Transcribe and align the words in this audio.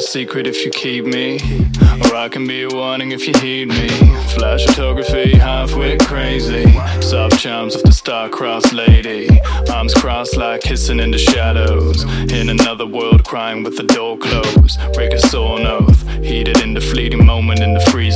secret 0.00 0.46
if 0.46 0.64
you 0.64 0.70
keep 0.70 1.04
me. 1.04 1.40
Or 2.04 2.14
I 2.16 2.28
can 2.28 2.46
be 2.46 2.62
a 2.62 2.68
warning 2.68 3.12
if 3.12 3.26
you 3.26 3.34
heed 3.40 3.68
me. 3.68 3.88
Flash 4.34 4.64
photography, 4.66 5.36
half 5.36 5.74
wit 5.74 6.00
crazy. 6.00 6.64
Soft 7.00 7.38
charms 7.38 7.74
of 7.74 7.82
the 7.82 7.92
star-crossed 7.92 8.72
lady. 8.72 9.28
Arms 9.70 9.94
crossed 9.94 10.36
like 10.36 10.62
kissing 10.62 11.00
in 11.00 11.10
the 11.10 11.18
shadows. 11.18 12.04
In 12.32 12.48
another 12.48 12.86
world, 12.86 13.24
crying 13.24 13.62
with 13.62 13.76
the 13.76 13.82
door 13.82 14.16
closed. 14.18 14.78
Break 14.94 15.12
a 15.12 15.18
sore 15.28 15.60
oath, 15.60 16.08
heated 16.22 16.60
in 16.62 16.74
the 16.74 16.80
fleeting 16.80 17.24
moment 17.24 17.60
in 17.60 17.74
the 17.74 17.80
freezing 17.90 18.13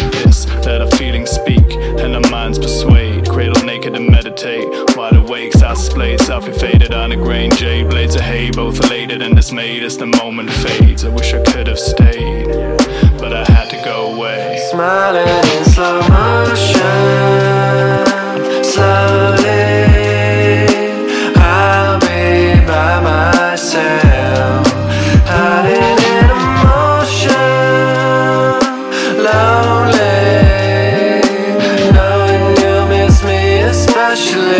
like 0.00 0.12
this. 0.12 0.46
Let 0.64 0.80
our 0.80 0.90
feelings 0.92 1.30
speak 1.30 1.72
and 1.72 2.14
our 2.14 2.30
minds 2.30 2.58
persuade. 2.58 3.28
Cradle 3.28 3.62
naked 3.64 3.94
and 3.94 4.08
meditate. 4.08 4.68
Wide 4.96 5.16
awake, 5.16 5.52
south 5.52 5.78
splayed, 5.78 6.20
selfie 6.20 6.58
faded 6.58 6.92
on 6.92 7.12
a 7.12 7.16
grain 7.16 7.50
jade. 7.52 7.90
Blades 7.90 8.14
of 8.14 8.22
hay, 8.22 8.50
both 8.50 8.78
elated 8.84 9.22
and 9.22 9.34
dismayed 9.34 9.82
as 9.82 9.96
the 9.96 10.06
moment 10.06 10.50
fades. 10.50 11.04
I 11.04 11.08
wish 11.08 11.32
I 11.34 11.42
could 11.42 11.66
have 11.66 11.78
stayed, 11.78 12.48
but 13.18 13.32
I 13.32 13.44
had 13.44 13.70
to 13.70 13.82
go 13.84 14.14
away. 14.14 14.58
Smiling 14.70 15.47
especially. 34.12 34.58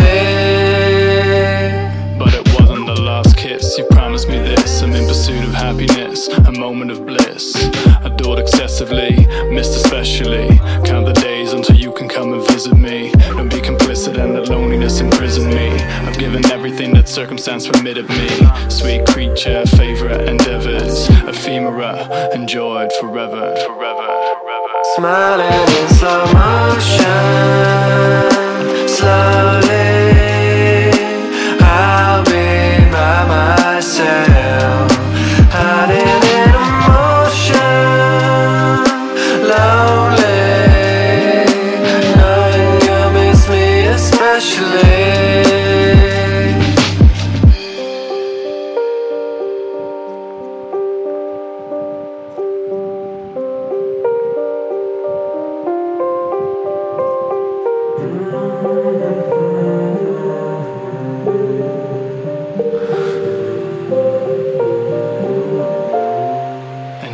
But 2.19 2.33
it 2.35 2.47
wasn't 2.59 2.85
the 2.85 3.01
last 3.01 3.35
kiss. 3.35 3.77
You 3.77 3.85
promised 3.85 4.27
me 4.27 4.37
this. 4.37 4.81
I'm 4.81 4.93
in 4.93 5.07
pursuit 5.07 5.43
of 5.43 5.53
happiness, 5.53 6.27
a 6.27 6.51
moment 6.51 6.91
of 6.91 7.05
bliss. 7.05 7.55
Adored 8.03 8.39
excessively, 8.39 9.25
missed 9.49 9.75
especially. 9.75 10.59
Count 10.85 11.05
the 11.05 11.13
days 11.13 11.53
until 11.53 11.75
you 11.75 11.91
can 11.93 12.07
come 12.07 12.33
and 12.33 12.45
visit 12.47 12.75
me. 12.75 13.11
Don't 13.29 13.49
be 13.49 13.59
complicit 13.59 14.17
and 14.23 14.35
the 14.35 14.41
loneliness 14.41 14.99
imprison 14.99 15.49
me. 15.49 15.69
I've 16.05 16.19
given 16.19 16.45
everything 16.51 16.93
that 16.93 17.07
circumstance 17.07 17.67
permitted 17.67 18.07
me. 18.09 18.29
Sweet 18.69 19.07
creature, 19.07 19.65
favorite 19.65 20.29
endeavors, 20.29 21.09
ephemera, 21.27 22.29
enjoyed 22.35 22.91
forever, 22.99 23.55
forever, 23.65 24.07
forever. 24.41 24.83
Smiling 24.95 25.69
in 25.81 25.87
slow 25.95 26.28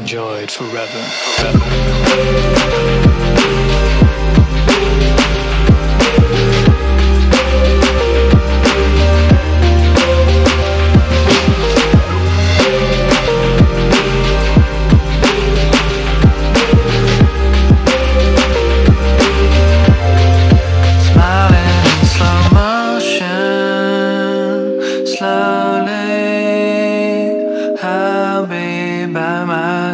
Enjoyed 0.06 0.52
forever, 0.52 1.02
forever. 1.40 3.05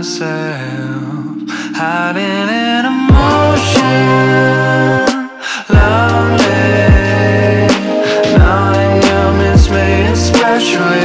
myself. 0.02 1.38
Hiding 1.78 2.50
in 2.50 2.86
emotion. 2.94 3.86
Lonely. 5.70 6.50
Knowing 8.36 8.94
you 9.06 9.22
miss 9.38 9.64
me 9.70 9.88
especially. 10.12 11.01